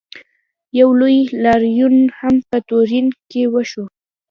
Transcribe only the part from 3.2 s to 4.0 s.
کې وشو.